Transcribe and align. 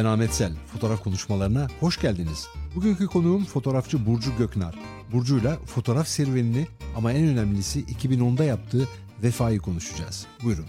Ben 0.00 0.04
Ahmet 0.04 0.34
Sel. 0.34 0.52
Fotoğraf 0.66 1.04
konuşmalarına 1.04 1.68
hoş 1.80 2.00
geldiniz. 2.00 2.48
Bugünkü 2.74 3.06
konuğum 3.06 3.44
fotoğrafçı 3.44 4.06
Burcu 4.06 4.36
Göknar. 4.38 4.78
Burcu'yla 5.12 5.56
fotoğraf 5.66 6.08
serüvenini 6.08 6.66
ama 6.96 7.12
en 7.12 7.26
önemlisi 7.26 7.84
2010'da 7.84 8.44
yaptığı 8.44 8.88
Vefa'yı 9.22 9.58
konuşacağız. 9.58 10.26
Buyurun. 10.44 10.64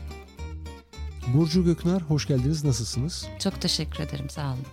Burcu 1.33 1.63
Göknar, 1.63 2.01
hoş 2.01 2.27
geldiniz. 2.27 2.63
Nasılsınız? 2.63 3.27
Çok 3.39 3.61
teşekkür 3.61 3.99
ederim, 4.03 4.29
sağ 4.29 4.47
olun. 4.47 4.65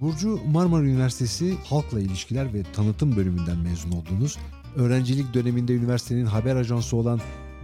Burcu 0.00 0.40
Marmara 0.46 0.84
Üniversitesi 0.84 1.56
Halkla 1.64 2.00
İlişkiler 2.00 2.54
ve 2.54 2.62
Tanıtım 2.72 3.16
bölümünden 3.16 3.58
mezun 3.58 3.92
oldunuz. 3.92 4.38
Öğrencilik 4.76 5.34
döneminde 5.34 5.74
üniversitenin 5.74 6.26
haber 6.26 6.56
ajansı 6.56 6.96
olan 6.96 7.20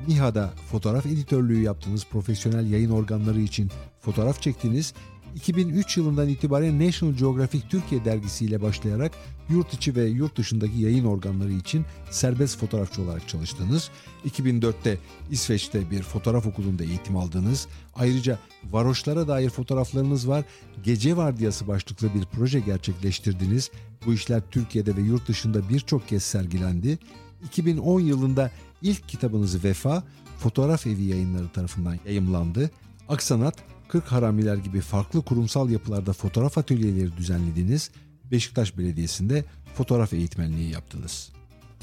NİHA'da 0.09 0.52
fotoğraf 0.70 1.06
editörlüğü 1.06 1.60
yaptınız. 1.60 2.06
Profesyonel 2.10 2.70
yayın 2.70 2.90
organları 2.90 3.40
için 3.40 3.70
fotoğraf 4.01 4.43
çektiniz 4.43 4.95
2003 5.35 5.97
yılından 5.97 6.29
itibaren 6.29 6.87
National 6.87 7.15
Geographic 7.15 7.69
Türkiye 7.69 8.05
dergisiyle 8.05 8.62
başlayarak 8.62 9.12
yurt 9.49 9.75
içi 9.75 9.97
ve 9.97 10.05
yurt 10.05 10.37
dışındaki 10.37 10.79
yayın 10.79 11.05
organları 11.05 11.52
için 11.52 11.85
serbest 12.11 12.59
fotoğrafçı 12.59 13.02
olarak 13.02 13.29
çalıştınız. 13.29 13.91
2004'te 14.29 14.99
İsveç'te 15.30 15.91
bir 15.91 16.02
fotoğraf 16.02 16.46
okulunda 16.46 16.85
eğitim 16.85 17.16
aldınız. 17.16 17.68
Ayrıca 17.95 18.38
varoşlara 18.71 19.29
dair 19.29 19.51
fotoğraflarınız 19.51 20.29
var. 20.29 20.45
Gece 20.85 21.16
Vardiyası 21.16 21.68
başlıklı 21.68 22.15
bir 22.15 22.24
proje 22.33 22.61
gerçekleştirdiniz. 22.61 23.71
Bu 24.07 24.13
işler 24.15 24.43
Türkiye'de 24.51 24.96
ve 24.96 25.01
yurt 25.01 25.29
dışında 25.29 25.68
birçok 25.68 26.09
kez 26.09 26.23
sergilendi. 26.23 26.99
2010 27.45 28.01
yılında 28.01 28.51
ilk 28.83 29.09
kitabınız 29.09 29.65
Vefa, 29.65 30.02
Fotoğraf 30.38 30.87
Evi 30.87 31.02
yayınları 31.02 31.49
tarafından 31.49 31.99
yayımlandı. 32.07 32.71
Aksanat 33.09 33.55
40 33.88 34.04
haramiler 34.04 34.56
gibi 34.56 34.80
farklı 34.80 35.23
kurumsal 35.23 35.70
yapılarda 35.70 36.12
fotoğraf 36.12 36.59
atölyeleri 36.59 37.16
düzenlediniz. 37.16 37.90
Beşiktaş 38.30 38.78
Belediyesi'nde 38.78 39.45
fotoğraf 39.74 40.12
eğitmenliği 40.12 40.70
yaptınız. 40.70 41.35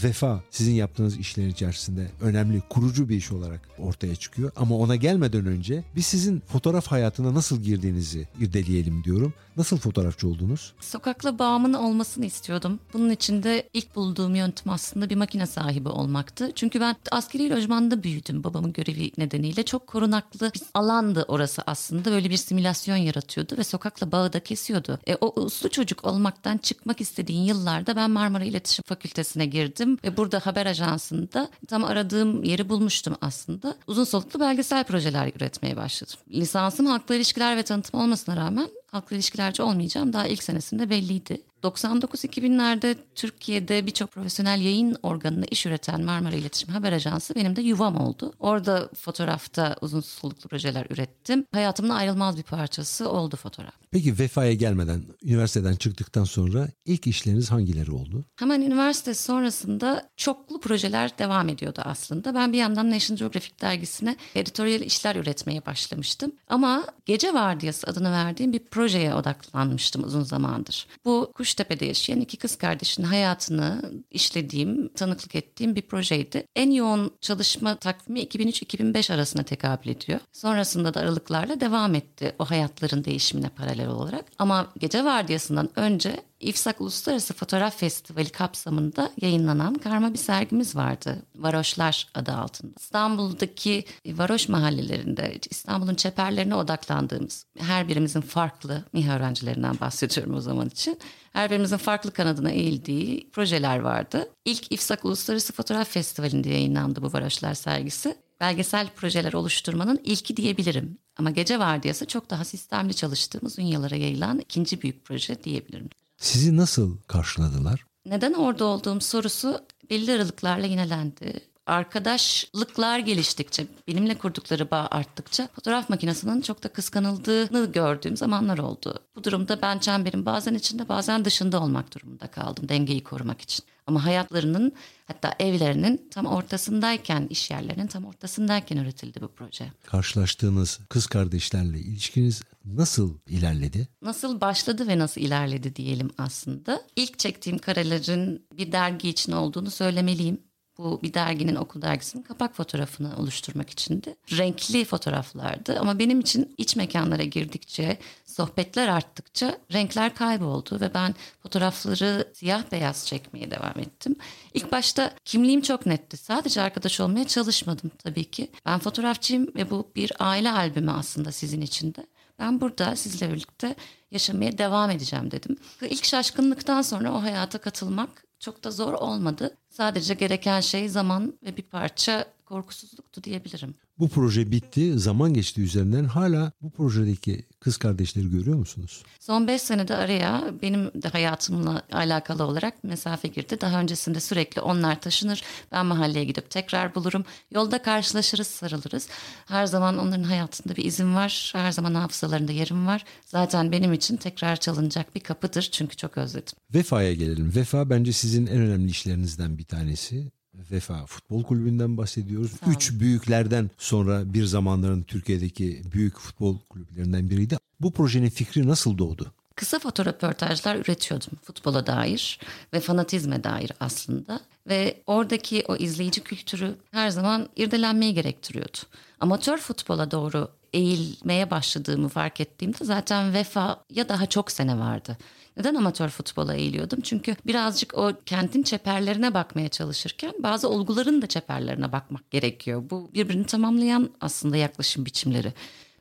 Vefa 0.04 0.44
sizin 0.50 0.74
yaptığınız 0.74 1.18
işler 1.18 1.48
içerisinde 1.48 2.12
önemli 2.22 2.62
kurucu 2.70 3.10
bir 3.10 3.16
iş 3.16 3.32
olarak 3.32 3.62
ortaya 3.78 4.16
çıkıyor. 4.16 4.52
Ama 4.56 4.78
ona 4.78 4.96
gelmeden 4.96 5.46
önce 5.46 5.84
biz 5.96 6.06
sizin 6.06 6.40
fotoğraf 6.40 6.88
hayatına 6.88 7.34
nasıl 7.34 7.62
girdiğinizi 7.62 8.28
irdeleyelim 8.40 9.04
diyorum. 9.04 9.34
Nasıl 9.58 9.78
fotoğrafçı 9.78 10.28
oldunuz? 10.28 10.74
Sokakla 10.80 11.40
bağımın 11.40 11.74
olmasını 11.74 12.26
istiyordum. 12.26 12.80
Bunun 12.94 13.10
için 13.10 13.44
de 13.44 13.70
ilk 13.74 13.96
bulduğum 13.96 14.36
yöntem 14.36 14.74
aslında 14.74 15.10
bir 15.10 15.16
makine 15.16 15.46
sahibi 15.48 15.90
olmaktı. 15.90 16.52
Çünkü 16.56 16.80
ben 16.80 16.96
askeri 17.12 17.50
lojmanda 17.50 18.04
büyüdüm 18.04 18.44
babamın 18.44 18.74
görevi 18.74 19.12
nedeniyle. 19.18 19.64
Çok 19.64 19.88
korunaklı 19.88 20.52
bir 20.54 20.62
alandı 20.74 21.26
orası 21.28 21.62
aslında. 21.66 22.12
Böyle 22.12 22.30
bir 22.30 22.38
simülasyon 22.38 22.96
yaratıyordu 22.96 23.58
ve 23.58 23.64
sokakla 23.64 24.12
bağı 24.12 24.34
da 24.34 24.40
kesiyordu. 24.40 25.00
E, 25.08 25.16
o 25.16 25.42
uslu 25.42 25.70
çocuk 25.70 26.06
olmaktan 26.06 26.58
çıkmak 26.58 27.02
istediğin 27.02 27.44
yıllarda 27.44 27.96
ben 27.96 28.12
Marmara 28.12 28.44
İletişim 28.44 28.84
Fakültesine 28.88 29.46
girdim 29.46 29.83
ve 30.04 30.18
burada 30.18 30.40
haber 30.40 30.66
ajansında 30.66 31.50
tam 31.68 31.84
aradığım 31.84 32.44
yeri 32.44 32.70
bulmuştum 32.70 33.16
aslında. 33.22 33.76
Uzun 33.88 34.04
soluklu 34.04 34.40
belgesel 34.40 34.84
projeler 34.84 35.32
üretmeye 35.36 35.78
başladım. 35.78 36.16
Lisansım 36.32 36.86
halkla 36.86 37.16
ilişkiler 37.16 37.58
ve 37.58 37.64
tanıtım 37.64 38.00
olmasına 38.00 38.36
rağmen 38.36 38.70
halkla 38.92 39.16
ilişkilerci 39.16 39.64
olmayacağım 39.64 40.14
daha 40.14 40.28
ilk 40.28 40.44
senesinde 40.44 40.90
belliydi. 40.90 41.42
99-2000'lerde 41.64 42.96
Türkiye'de 43.16 43.86
birçok 43.86 44.12
profesyonel 44.12 44.62
yayın 44.62 44.98
organına 45.04 45.46
iş 45.52 45.66
üreten 45.66 46.02
Marmara 46.02 46.36
İletişim 46.36 46.70
Haber 46.70 46.94
Ajansı 46.94 47.36
benim 47.36 47.56
de 47.56 47.62
yuvam 47.62 47.98
oldu. 47.98 48.34
Orada 48.40 48.90
fotoğrafta 48.96 49.76
uzun 49.82 50.02
soluklu 50.02 50.50
projeler 50.50 50.88
ürettim. 50.90 51.46
Hayatımın 51.52 51.90
ayrılmaz 51.90 52.38
bir 52.38 52.44
parçası 52.44 53.10
oldu 53.10 53.36
fotoğraf. 53.36 53.74
Peki 53.92 54.20
vefaya 54.20 54.54
gelmeden, 54.54 55.04
üniversiteden 55.24 55.76
çıktıktan 55.76 56.24
sonra 56.24 56.68
ilk 56.86 57.08
işleriniz 57.08 57.52
hangileri 57.52 57.92
oldu? 57.92 58.26
Hemen 58.36 58.62
üniversite 58.62 59.14
sonrasında 59.14 60.10
çoklu 60.18 60.60
projeler 60.60 61.18
devam 61.18 61.50
ediyordu 61.50 61.82
aslında. 61.86 62.36
Ben 62.36 62.54
bir 62.54 62.58
yandan 62.58 62.92
National 62.92 63.20
Geographic 63.20 63.54
dergisine 63.62 64.16
editoryal 64.36 64.82
işler 64.82 65.16
üretmeye 65.16 65.66
başlamıştım. 65.66 66.32
Ama 66.48 66.84
Gece 67.06 67.34
Vardiyası 67.34 67.88
adını 67.88 68.12
verdiğim 68.12 68.54
bir 68.54 68.60
projeye 68.60 69.16
odaklanmıştım 69.16 70.04
uzun 70.04 70.24
zamandır. 70.24 70.88
Bu 71.06 71.32
Kuştepe'de 71.54 71.86
yaşayan 71.86 72.22
iki 72.22 72.38
kız 72.38 72.56
kardeşin 72.56 73.04
hayatını 73.04 73.92
işlediğim, 74.12 74.88
tanıklık 74.94 75.36
ettiğim 75.36 75.76
bir 75.76 75.82
projeydi. 75.82 76.46
En 76.56 76.72
yoğun 76.72 77.12
çalışma 77.22 77.76
takvimi 77.76 78.24
2003-2005 78.24 79.14
arasında 79.14 79.44
tekabül 79.44 79.90
ediyor. 79.90 80.20
Sonrasında 80.32 80.94
da 80.94 81.00
aralıklarla 81.00 81.60
devam 81.60 81.96
etti 81.96 82.36
o 82.40 82.46
hayatların 82.46 83.04
değişimine 83.04 83.50
paralel 83.50 83.88
olarak. 83.88 84.26
Ama 84.40 84.68
gece 84.80 85.06
vardiyasından 85.06 85.70
önce 85.76 86.24
İFSAK 86.44 86.82
Uluslararası 86.82 87.34
Fotoğraf 87.34 87.78
Festivali 87.78 88.30
kapsamında 88.30 89.12
yayınlanan 89.22 89.74
karma 89.74 90.14
bir 90.14 90.18
sergimiz 90.18 90.76
vardı. 90.76 91.22
Varoşlar 91.36 92.08
adı 92.14 92.32
altında. 92.32 92.72
İstanbul'daki 92.80 93.86
varoş 94.06 94.50
mahallelerinde 94.50 95.40
İstanbul'un 95.50 95.96
çeperlerine 95.96 96.56
odaklandığımız 96.56 97.46
her 97.60 97.88
birimizin 97.88 98.22
farklı 98.22 98.84
MİHA 98.94 99.16
öğrencilerinden 99.16 99.80
bahsediyorum 99.80 100.34
o 100.34 100.42
zaman 100.42 100.68
için. 100.68 101.00
Her 101.34 101.50
birimizin 101.50 101.78
farklı 101.78 102.12
kanadına 102.12 102.52
eğildiği 102.52 103.30
projeler 103.32 103.80
vardı. 103.80 104.30
İlk 104.46 104.72
İFSAK 104.72 105.06
Uluslararası 105.06 105.54
Fotoğraf 105.54 105.90
Festivali'nde 105.90 106.50
yayınlandı 106.50 107.02
bu 107.02 107.14
varoşlar 107.14 107.54
sergisi 107.54 108.16
belgesel 108.40 108.88
projeler 108.96 109.34
oluşturmanın 109.34 110.00
ilki 110.04 110.38
diyebilirim. 110.38 110.98
Ama 111.18 111.30
gece 111.30 111.60
vardiyası 111.60 112.08
çok 112.08 112.30
daha 112.30 112.46
sistemli 112.46 112.94
çalıştığımız 112.94 113.58
dünyalara 113.58 113.96
yayılan 113.96 114.40
ikinci 114.40 114.82
büyük 114.82 115.06
proje 115.06 115.44
diyebilirim. 115.44 115.90
Sizi 116.24 116.58
nasıl 116.58 116.98
karşıladılar? 117.08 117.86
Neden 118.06 118.34
orada 118.34 118.66
olduğum 118.66 119.02
sorusu 119.02 119.60
belli 119.90 120.12
aralıklarla 120.12 120.66
yinelendi 120.68 121.40
arkadaşlıklar 121.66 123.00
geliştikçe, 123.00 123.68
benimle 123.88 124.18
kurdukları 124.18 124.72
bağ 124.72 124.88
arttıkça 124.92 125.48
fotoğraf 125.56 125.90
makinesinin 125.90 126.42
çok 126.42 126.64
da 126.64 126.68
kıskanıldığını 126.68 127.72
gördüğüm 127.72 128.18
zamanlar 128.18 128.58
oldu. 128.58 129.00
Bu 129.16 129.24
durumda 129.24 129.62
ben 129.62 129.80
çemberin 129.80 130.26
bazen 130.26 130.54
içinde 130.54 130.90
bazen 130.90 131.26
dışında 131.26 131.64
olmak 131.64 131.96
durumunda 131.96 132.28
kaldım 132.28 132.70
dengeyi 132.70 133.04
korumak 133.04 133.42
için. 133.42 133.66
Ama 133.88 134.06
hayatlarının 134.06 134.72
hatta 135.06 135.36
evlerinin 135.40 136.10
tam 136.12 136.26
ortasındayken, 136.26 137.28
iş 137.30 137.52
yerlerinin 137.52 137.88
tam 137.88 138.06
ortasındayken 138.06 138.78
üretildi 138.78 139.22
bu 139.22 139.28
proje. 139.28 139.72
Karşılaştığınız 139.86 140.80
kız 140.90 141.08
kardeşlerle 141.08 141.80
ilişkiniz 141.80 142.42
nasıl 142.66 143.18
ilerledi? 143.28 143.88
Nasıl 144.02 144.42
başladı 144.42 144.88
ve 144.88 145.00
nasıl 145.00 145.22
ilerledi 145.22 145.76
diyelim 145.76 146.12
aslında. 146.18 146.82
İlk 146.96 147.20
çektiğim 147.20 147.58
karelerin 147.58 148.48
bir 148.58 148.72
dergi 148.72 149.10
için 149.10 149.32
olduğunu 149.32 149.72
söylemeliyim. 149.72 150.42
Bu 150.78 151.00
bir 151.04 151.14
derginin 151.14 151.56
okul 151.56 151.82
dergisinin 151.82 152.24
kapak 152.24 152.56
fotoğrafını 152.56 153.18
oluşturmak 153.18 153.70
içindi. 153.70 154.16
Renkli 154.32 154.86
fotoğraflardı 154.86 155.80
ama 155.80 156.00
benim 156.00 156.20
için 156.20 156.56
iç 156.58 156.76
mekanlara 156.76 157.24
girdikçe, 157.24 157.98
sohbetler 158.26 158.88
arttıkça 158.88 159.58
renkler 159.74 160.16
kayboldu 160.16 160.78
ve 160.82 160.94
ben 160.94 161.16
fotoğrafları 161.44 162.32
siyah 162.34 162.72
beyaz 162.72 163.08
çekmeye 163.08 163.52
devam 163.52 163.80
ettim. 163.80 164.16
İlk 164.54 164.72
başta 164.72 165.14
kimliğim 165.26 165.62
çok 165.62 165.86
netti. 165.86 166.18
Sadece 166.18 166.62
arkadaş 166.62 167.00
olmaya 167.00 167.28
çalışmadım 167.28 167.92
tabii 167.98 168.26
ki. 168.26 168.52
Ben 168.66 168.80
fotoğrafçıyım 168.80 169.48
ve 169.56 169.70
bu 169.70 169.92
bir 169.96 170.12
aile 170.20 170.52
albümü 170.52 170.92
aslında 170.92 171.32
sizin 171.32 171.62
için 171.62 171.94
de. 171.94 172.08
Ben 172.40 172.62
burada 172.62 172.96
sizle 172.96 173.32
birlikte 173.32 173.76
yaşamaya 174.12 174.58
devam 174.58 174.90
edeceğim 174.90 175.32
dedim. 175.32 175.58
İlk 175.82 176.06
şaşkınlıktan 176.06 176.82
sonra 176.82 177.14
o 177.14 177.22
hayata 177.22 177.58
katılmak 177.58 178.26
çok 178.40 178.64
da 178.64 178.72
zor 178.72 178.94
olmadı. 178.94 179.58
Sadece 179.70 180.14
gereken 180.14 180.60
şey 180.60 180.90
zaman 180.90 181.40
ve 181.44 181.58
bir 181.58 181.64
parça 181.64 182.26
korkusuzluktu 182.54 183.24
diyebilirim. 183.24 183.76
Bu 184.00 184.10
proje 184.10 184.52
bitti, 184.52 185.00
zaman 185.00 185.34
geçti 185.34 185.62
üzerinden. 185.62 186.06
Hala 186.06 186.52
bu 186.62 186.70
projedeki 186.72 187.46
kız 187.60 187.78
kardeşleri 187.78 188.30
görüyor 188.30 188.58
musunuz? 188.58 189.04
Son 189.20 189.48
5 189.48 189.62
senede 189.62 189.96
araya 189.96 190.54
benim 190.62 190.92
de 191.04 191.08
hayatımla 191.08 191.84
alakalı 191.92 192.44
olarak 192.44 192.84
mesafe 192.84 193.28
girdi. 193.28 193.62
Daha 193.62 193.80
öncesinde 193.80 194.20
sürekli 194.20 194.62
onlar 194.62 195.02
taşınır. 195.02 195.44
Ben 195.72 195.86
mahalleye 195.86 196.26
gidip 196.26 196.50
tekrar 196.50 196.96
bulurum. 196.96 197.26
Yolda 197.52 197.82
karşılaşırız, 197.82 198.48
sarılırız. 198.48 199.08
Her 199.46 199.66
zaman 199.66 199.98
onların 199.98 200.24
hayatında 200.24 200.76
bir 200.76 200.86
izin 200.86 201.16
var. 201.16 201.52
Her 201.56 201.72
zaman 201.72 201.96
hafızalarında 201.96 202.52
yerim 202.52 202.88
var. 202.88 203.06
Zaten 203.26 203.72
benim 203.72 203.94
için 203.94 204.18
tekrar 204.18 204.56
çalınacak 204.56 205.16
bir 205.16 205.20
kapıdır. 205.20 205.70
Çünkü 205.72 205.96
çok 205.96 206.18
özledim. 206.18 206.54
Vefa'ya 206.74 207.14
gelelim. 207.14 207.56
Vefa 207.56 207.90
bence 207.90 208.14
sizin 208.14 208.48
en 208.48 208.62
önemli 208.62 208.92
işlerinizden 208.92 209.58
bir 209.58 209.66
tanesi. 209.66 210.32
Vefa 210.72 211.06
Futbol 211.06 211.44
Kulübü'nden 211.44 211.98
bahsediyoruz. 211.98 212.52
Üç 212.68 212.92
büyüklerden 213.00 213.70
sonra 213.78 214.34
bir 214.34 214.46
zamanların 214.46 215.04
Türkiye'deki 215.04 215.82
büyük 215.94 216.18
futbol 216.18 216.58
kulüplerinden 216.70 217.30
biriydi. 217.30 217.58
Bu 217.80 217.92
projenin 217.94 218.30
fikri 218.30 218.68
nasıl 218.68 218.98
doğdu? 218.98 219.32
Kısa 219.56 219.80
fotoğraförtajlar 219.80 220.76
üretiyordum 220.76 221.32
futbola 221.44 221.88
dair 221.88 222.40
ve 222.74 222.80
fanatizme 222.80 223.44
dair 223.44 223.72
aslında. 223.80 224.40
Ve 224.68 225.02
oradaki 225.08 225.64
o 225.68 225.76
izleyici 225.76 226.22
kültürü 226.22 226.76
her 226.92 227.10
zaman 227.10 227.50
irdelenmeyi 227.56 228.14
gerektiriyordu. 228.14 228.78
Amatör 229.20 229.58
futbola 229.58 230.12
doğru 230.12 230.48
eğilmeye 230.74 231.52
başladığımı 231.52 232.10
fark 232.10 232.42
ettiğimde 232.42 232.78
zaten 232.82 233.34
Vefa'ya 233.34 234.10
daha 234.10 234.26
çok 234.26 234.52
sene 234.52 234.80
vardı. 234.80 235.18
Neden 235.58 235.76
amatör 235.76 236.10
futbola 236.10 236.56
eğiliyordum? 236.56 237.02
Çünkü 237.02 237.36
birazcık 237.46 237.98
o 237.98 238.12
kentin 238.26 238.64
çeperlerine 238.64 239.34
bakmaya 239.34 239.70
çalışırken 239.70 240.34
bazı 240.40 240.70
olguların 240.70 241.22
da 241.22 241.28
çeperlerine 241.28 241.92
bakmak 241.92 242.32
gerekiyor. 242.32 242.84
Bu 242.90 243.10
birbirini 243.14 243.46
tamamlayan 243.46 244.10
aslında 244.22 244.58
yaklaşım 244.58 245.06
biçimleri. 245.06 245.54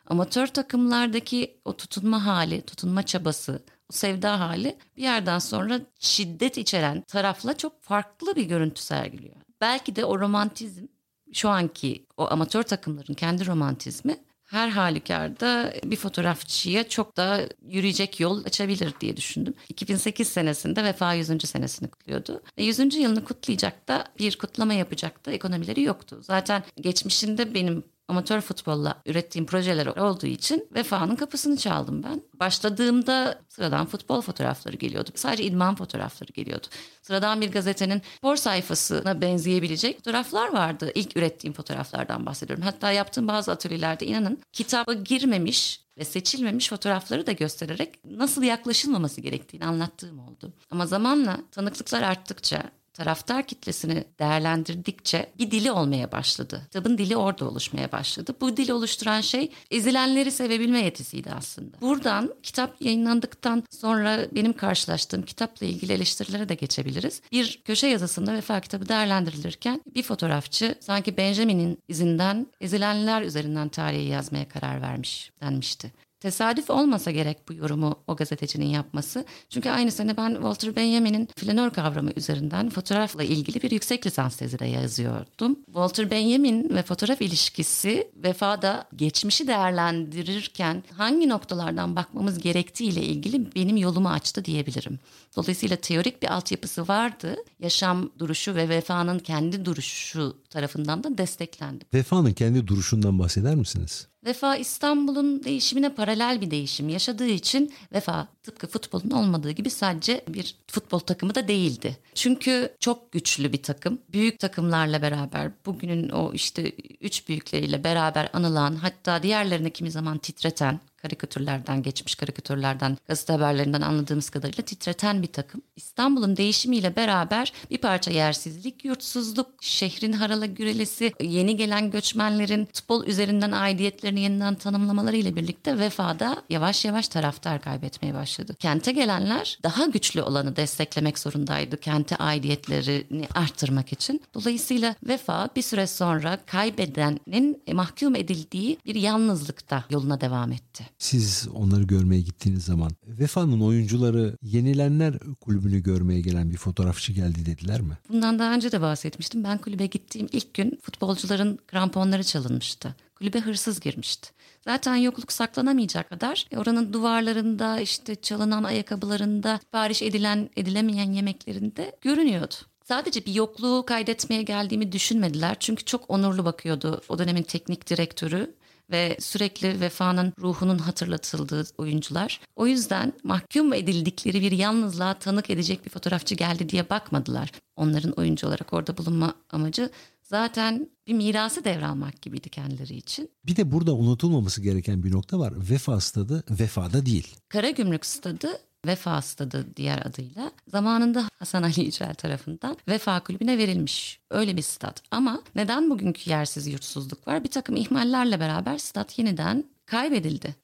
Amatör 0.06 0.46
takımlardaki 0.46 1.60
o 1.64 1.76
tutunma 1.76 2.26
hali, 2.26 2.62
tutunma 2.62 3.02
çabası, 3.02 3.62
o 3.90 3.92
sevda 3.92 4.40
hali 4.40 4.78
bir 4.96 5.02
yerden 5.02 5.38
sonra 5.38 5.80
şiddet 5.98 6.58
içeren 6.58 7.02
tarafla 7.02 7.56
çok 7.56 7.82
farklı 7.82 8.36
bir 8.36 8.44
görüntü 8.44 8.82
sergiliyor. 8.82 9.36
Belki 9.60 9.96
de 9.96 10.04
o 10.04 10.18
romantizm 10.18 10.86
şu 11.32 11.48
anki 11.48 12.06
o 12.16 12.30
amatör 12.30 12.62
takımların 12.62 13.14
kendi 13.14 13.46
romantizmi 13.46 14.16
her 14.52 14.68
halükarda 14.68 15.72
bir 15.84 15.96
fotoğrafçıya 15.96 16.88
çok 16.88 17.16
daha 17.16 17.40
yürüyecek 17.68 18.20
yol 18.20 18.44
açabilir 18.44 18.94
diye 19.00 19.16
düşündüm. 19.16 19.54
2008 19.68 20.28
senesinde 20.28 20.84
Vefa 20.84 21.14
100. 21.14 21.48
senesini 21.48 21.88
kutluyordu. 21.88 22.42
Ve 22.58 22.62
100. 22.64 22.94
yılını 22.94 23.24
kutlayacak 23.24 23.88
da 23.88 24.04
bir 24.18 24.38
kutlama 24.38 24.74
yapacak 24.74 25.26
da 25.26 25.32
ekonomileri 25.32 25.82
yoktu. 25.82 26.18
Zaten 26.22 26.62
geçmişinde 26.80 27.54
benim 27.54 27.84
amatör 28.08 28.40
futbolla 28.40 29.02
ürettiğim 29.06 29.46
projeler 29.46 29.86
olduğu 29.86 30.26
için 30.26 30.68
Vefa'nın 30.74 31.16
kapısını 31.16 31.56
çaldım 31.56 32.02
ben. 32.02 32.22
Başladığımda 32.34 33.42
sıradan 33.48 33.86
futbol 33.86 34.20
fotoğrafları 34.20 34.76
geliyordu. 34.76 35.10
Sadece 35.14 35.44
idman 35.44 35.74
fotoğrafları 35.74 36.32
geliyordu. 36.32 36.66
Sıradan 37.02 37.40
bir 37.40 37.52
gazetenin 37.52 38.02
spor 38.16 38.36
sayfasına 38.36 39.20
benzeyebilecek 39.20 39.96
fotoğraflar 39.96 40.52
vardı. 40.52 40.92
İlk 40.94 41.16
ürettiğim 41.16 41.54
fotoğraflardan 41.54 42.26
bahsediyorum. 42.26 42.64
Hatta 42.64 42.92
yaptığım 42.92 43.28
bazı 43.28 43.52
atölyelerde 43.52 44.06
inanın 44.06 44.42
kitaba 44.52 44.94
girmemiş 44.94 45.82
ve 45.98 46.04
seçilmemiş 46.04 46.68
fotoğrafları 46.68 47.26
da 47.26 47.32
göstererek 47.32 48.04
nasıl 48.04 48.42
yaklaşılmaması 48.42 49.20
gerektiğini 49.20 49.64
anlattığım 49.64 50.18
oldu. 50.18 50.52
Ama 50.70 50.86
zamanla 50.86 51.38
tanıklıklar 51.50 52.02
arttıkça 52.02 52.62
taraftar 52.92 53.46
kitlesini 53.46 54.04
değerlendirdikçe 54.18 55.30
bir 55.38 55.50
dili 55.50 55.72
olmaya 55.72 56.12
başladı. 56.12 56.62
Kitabın 56.64 56.98
dili 56.98 57.16
orada 57.16 57.44
oluşmaya 57.44 57.92
başladı. 57.92 58.34
Bu 58.40 58.56
dili 58.56 58.72
oluşturan 58.72 59.20
şey 59.20 59.52
ezilenleri 59.70 60.30
sevebilme 60.32 60.80
yetisiydi 60.84 61.30
aslında. 61.30 61.80
Buradan 61.80 62.34
kitap 62.42 62.82
yayınlandıktan 62.82 63.62
sonra 63.70 64.26
benim 64.34 64.52
karşılaştığım 64.52 65.22
kitapla 65.22 65.66
ilgili 65.66 65.92
eleştirilere 65.92 66.48
de 66.48 66.54
geçebiliriz. 66.54 67.22
Bir 67.32 67.62
köşe 67.64 67.86
yazısında 67.86 68.32
Vefa 68.32 68.60
kitabı 68.60 68.88
değerlendirilirken 68.88 69.80
bir 69.94 70.02
fotoğrafçı 70.02 70.74
sanki 70.80 71.16
Benjamin'in 71.16 71.78
izinden 71.88 72.46
ezilenler 72.60 73.22
üzerinden 73.22 73.68
tarihi 73.68 74.08
yazmaya 74.08 74.48
karar 74.48 74.82
vermiş 74.82 75.30
denmişti. 75.40 75.92
Tesadüf 76.22 76.70
olmasa 76.70 77.10
gerek 77.10 77.48
bu 77.48 77.52
yorumu 77.52 77.94
o 78.06 78.16
gazetecinin 78.16 78.66
yapması. 78.66 79.24
Çünkü 79.50 79.70
aynı 79.70 79.90
sene 79.90 80.16
ben 80.16 80.32
Walter 80.32 80.76
Benjamin'in 80.76 81.28
flanör 81.36 81.70
kavramı 81.70 82.10
üzerinden 82.16 82.70
fotoğrafla 82.70 83.22
ilgili 83.22 83.62
bir 83.62 83.70
yüksek 83.70 84.06
lisans 84.06 84.36
tezi 84.36 84.58
de 84.58 84.66
yazıyordum. 84.66 85.58
Walter 85.66 86.10
Benjamin 86.10 86.74
ve 86.74 86.82
fotoğraf 86.82 87.22
ilişkisi 87.22 88.10
vefada 88.16 88.88
geçmişi 88.96 89.46
değerlendirirken 89.46 90.84
hangi 90.96 91.28
noktalardan 91.28 91.96
bakmamız 91.96 92.38
gerektiği 92.38 92.90
ile 92.90 93.02
ilgili 93.02 93.54
benim 93.54 93.76
yolumu 93.76 94.08
açtı 94.08 94.44
diyebilirim. 94.44 94.98
Dolayısıyla 95.36 95.76
teorik 95.76 96.22
bir 96.22 96.34
altyapısı 96.34 96.88
vardı. 96.88 97.36
Yaşam 97.60 98.10
duruşu 98.18 98.54
ve 98.54 98.68
vefanın 98.68 99.18
kendi 99.18 99.64
duruşu 99.64 100.36
tarafından 100.50 101.04
da 101.04 101.18
desteklendi. 101.18 101.84
Vefanın 101.94 102.32
kendi 102.32 102.66
duruşundan 102.66 103.18
bahseder 103.18 103.54
misiniz? 103.54 104.11
Vefa 104.24 104.56
İstanbul'un 104.56 105.44
değişimine 105.44 105.94
paralel 105.94 106.40
bir 106.40 106.50
değişim 106.50 106.88
yaşadığı 106.88 107.26
için 107.26 107.72
Vefa 107.92 108.28
tıpkı 108.42 108.66
futbolun 108.66 109.10
olmadığı 109.10 109.50
gibi 109.50 109.70
sadece 109.70 110.24
bir 110.28 110.54
futbol 110.66 110.98
takımı 110.98 111.34
da 111.34 111.48
değildi. 111.48 111.96
Çünkü 112.14 112.76
çok 112.80 113.12
güçlü 113.12 113.52
bir 113.52 113.62
takım. 113.62 113.98
Büyük 114.12 114.38
takımlarla 114.38 115.02
beraber 115.02 115.50
bugünün 115.66 116.08
o 116.08 116.32
işte 116.34 116.72
üç 117.00 117.28
büyükleriyle 117.28 117.84
beraber 117.84 118.28
anılan 118.32 118.74
hatta 118.74 119.22
diğerlerini 119.22 119.70
kimi 119.70 119.90
zaman 119.90 120.18
titreten 120.18 120.80
karikatürlerden, 121.02 121.82
geçmiş 121.82 122.14
karikatürlerden, 122.14 122.98
gazete 123.08 123.32
haberlerinden 123.32 123.80
anladığımız 123.80 124.30
kadarıyla 124.30 124.64
titreten 124.64 125.22
bir 125.22 125.32
takım. 125.32 125.62
İstanbul'un 125.76 126.36
değişimiyle 126.36 126.96
beraber 126.96 127.52
bir 127.70 127.78
parça 127.78 128.10
yersizlik, 128.10 128.84
yurtsuzluk, 128.84 129.48
şehrin 129.60 130.12
harala 130.12 130.46
gürelesi, 130.46 131.12
yeni 131.20 131.56
gelen 131.56 131.90
göçmenlerin 131.90 132.68
futbol 132.72 133.06
üzerinden 133.06 133.52
aidiyetlerini 133.52 134.20
yeniden 134.20 134.54
tanımlamaları 134.54 135.16
ile 135.16 135.36
birlikte 135.36 135.78
vefada 135.78 136.42
yavaş 136.50 136.84
yavaş 136.84 137.08
taraftar 137.08 137.60
kaybetmeye 137.60 138.14
başladı. 138.14 138.54
Kente 138.58 138.92
gelenler 138.92 139.58
daha 139.62 139.86
güçlü 139.86 140.22
olanı 140.22 140.56
desteklemek 140.56 141.18
zorundaydı 141.18 141.76
kente 141.76 142.16
aidiyetlerini 142.16 143.28
arttırmak 143.34 143.92
için. 143.92 144.22
Dolayısıyla 144.34 144.94
vefa 145.02 145.48
bir 145.56 145.62
süre 145.62 145.86
sonra 145.86 146.38
kaybedenin 146.46 147.62
mahkum 147.72 148.16
edildiği 148.16 148.78
bir 148.86 148.94
yalnızlıkta 148.94 149.84
yoluna 149.90 150.20
devam 150.20 150.52
etti. 150.52 150.91
Siz 151.02 151.48
onları 151.54 151.82
görmeye 151.82 152.20
gittiğiniz 152.20 152.64
zaman 152.64 152.90
Vefa'nın 153.06 153.60
oyuncuları 153.60 154.36
Yenilenler 154.42 155.14
Kulübü'nü 155.40 155.82
görmeye 155.82 156.20
gelen 156.20 156.50
bir 156.50 156.56
fotoğrafçı 156.56 157.12
geldi 157.12 157.46
dediler 157.46 157.80
mi? 157.80 157.98
Bundan 158.08 158.38
daha 158.38 158.54
önce 158.54 158.72
de 158.72 158.80
bahsetmiştim. 158.80 159.44
Ben 159.44 159.58
kulübe 159.58 159.86
gittiğim 159.86 160.28
ilk 160.32 160.54
gün 160.54 160.78
futbolcuların 160.82 161.58
kramponları 161.66 162.24
çalınmıştı. 162.24 162.94
Kulübe 163.14 163.40
hırsız 163.40 163.80
girmişti. 163.80 164.30
Zaten 164.64 164.96
yokluk 164.96 165.32
saklanamayacak 165.32 166.08
kadar 166.08 166.46
e, 166.50 166.58
oranın 166.58 166.92
duvarlarında 166.92 167.80
işte 167.80 168.14
çalınan 168.14 168.64
ayakkabılarında 168.64 169.58
sipariş 169.58 170.02
edilen 170.02 170.50
edilemeyen 170.56 171.12
yemeklerinde 171.12 171.96
görünüyordu. 172.00 172.54
Sadece 172.84 173.26
bir 173.26 173.34
yokluğu 173.34 173.84
kaydetmeye 173.86 174.42
geldiğimi 174.42 174.92
düşünmediler. 174.92 175.56
Çünkü 175.60 175.84
çok 175.84 176.10
onurlu 176.10 176.44
bakıyordu 176.44 177.02
o 177.08 177.18
dönemin 177.18 177.42
teknik 177.42 177.90
direktörü 177.90 178.54
ve 178.92 179.16
sürekli 179.20 179.80
vefanın 179.80 180.32
ruhunun 180.40 180.78
hatırlatıldığı 180.78 181.64
oyuncular. 181.78 182.40
O 182.56 182.66
yüzden 182.66 183.12
mahkum 183.24 183.72
edildikleri 183.72 184.40
bir 184.40 184.52
yalnızlığa 184.52 185.14
tanık 185.14 185.50
edecek 185.50 185.84
bir 185.84 185.90
fotoğrafçı 185.90 186.34
geldi 186.34 186.68
diye 186.68 186.90
bakmadılar. 186.90 187.50
Onların 187.76 188.12
oyuncu 188.12 188.46
olarak 188.46 188.72
orada 188.72 188.96
bulunma 188.96 189.34
amacı 189.50 189.90
zaten 190.22 190.90
bir 191.06 191.14
mirası 191.14 191.64
devralmak 191.64 192.22
gibiydi 192.22 192.48
kendileri 192.48 192.94
için. 192.96 193.30
Bir 193.46 193.56
de 193.56 193.72
burada 193.72 193.94
unutulmaması 193.94 194.62
gereken 194.62 195.02
bir 195.02 195.12
nokta 195.12 195.38
var. 195.38 195.54
Vefa 195.70 196.00
stadı 196.00 196.44
vefada 196.50 197.06
değil. 197.06 197.36
Karagümrük 197.48 198.06
stadı 198.06 198.48
Vefa 198.86 199.22
Stadı 199.22 199.66
diğer 199.76 200.06
adıyla 200.06 200.52
zamanında 200.68 201.28
Hasan 201.38 201.62
Ali 201.62 201.84
Yücel 201.84 202.14
tarafından 202.14 202.76
Vefa 202.88 203.20
Kulübü'ne 203.20 203.58
verilmiş. 203.58 204.20
Öyle 204.30 204.56
bir 204.56 204.62
stat. 204.62 205.02
Ama 205.10 205.42
neden 205.54 205.90
bugünkü 205.90 206.30
yersiz 206.30 206.66
yurtsuzluk 206.66 207.28
var? 207.28 207.44
Bir 207.44 207.50
takım 207.50 207.76
ihmallerle 207.76 208.40
beraber 208.40 208.78
stat 208.78 209.18
yeniden 209.18 209.64
kaybedildi. 209.86 210.54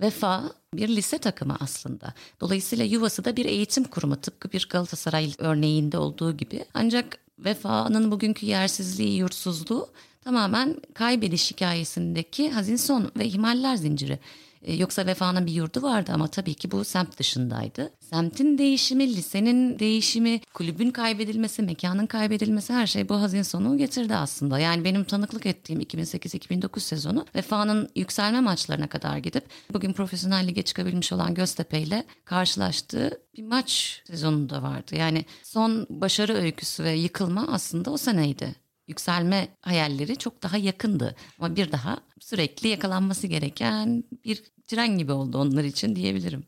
Vefa 0.00 0.44
bir 0.74 0.88
lise 0.88 1.18
takımı 1.18 1.56
aslında. 1.60 2.14
Dolayısıyla 2.40 2.84
yuvası 2.84 3.24
da 3.24 3.36
bir 3.36 3.44
eğitim 3.44 3.84
kurumu 3.84 4.16
tıpkı 4.16 4.52
bir 4.52 4.68
Galatasaray 4.70 5.32
örneğinde 5.38 5.98
olduğu 5.98 6.36
gibi. 6.36 6.64
Ancak 6.74 7.18
Vefa'nın 7.38 8.10
bugünkü 8.10 8.46
yersizliği, 8.46 9.16
yurtsuzluğu 9.16 9.88
tamamen 10.24 10.76
kaybediş 10.94 11.50
hikayesindeki 11.50 12.50
hazin 12.50 12.76
son 12.76 13.10
ve 13.16 13.24
ihmaller 13.26 13.76
zinciri. 13.76 14.18
E, 14.66 14.74
yoksa 14.74 15.06
Vefa'nın 15.06 15.46
bir 15.46 15.52
yurdu 15.52 15.82
vardı 15.82 16.12
ama 16.14 16.28
tabii 16.28 16.54
ki 16.54 16.70
bu 16.70 16.84
semt 16.84 17.18
dışındaydı. 17.18 17.90
Semtin 18.00 18.58
değişimi, 18.58 19.16
lisenin 19.16 19.78
değişimi, 19.78 20.40
kulübün 20.54 20.90
kaybedilmesi, 20.90 21.62
mekanın 21.62 22.06
kaybedilmesi 22.06 22.72
her 22.72 22.86
şey 22.86 23.08
bu 23.08 23.20
hazin 23.20 23.42
sonu 23.42 23.78
getirdi 23.78 24.14
aslında. 24.14 24.58
Yani 24.58 24.84
benim 24.84 25.04
tanıklık 25.04 25.46
ettiğim 25.46 25.80
2008-2009 25.80 26.80
sezonu 26.80 27.26
Vefa'nın 27.34 27.88
yükselme 27.96 28.40
maçlarına 28.40 28.86
kadar 28.86 29.16
gidip 29.16 29.44
bugün 29.72 29.92
profesyonel 29.92 30.48
lige 30.48 30.62
çıkabilmiş 30.62 31.12
olan 31.12 31.34
Göztepe 31.34 31.80
ile 31.80 32.04
karşılaştığı 32.24 33.20
bir 33.36 33.42
maç 33.42 34.02
sezonu 34.06 34.48
da 34.48 34.62
vardı. 34.62 34.96
Yani 34.96 35.24
son 35.42 35.86
başarı 35.90 36.34
öyküsü 36.34 36.84
ve 36.84 36.92
yıkılma 36.92 37.46
aslında 37.52 37.90
o 37.90 37.96
seneydi 37.96 38.65
yükselme 38.88 39.48
hayalleri 39.60 40.16
çok 40.16 40.42
daha 40.42 40.56
yakındı. 40.56 41.16
Ama 41.38 41.56
bir 41.56 41.72
daha 41.72 41.98
sürekli 42.20 42.68
yakalanması 42.68 43.26
gereken 43.26 44.04
bir 44.24 44.42
tren 44.66 44.98
gibi 44.98 45.12
oldu 45.12 45.38
onlar 45.38 45.64
için 45.64 45.96
diyebilirim. 45.96 46.44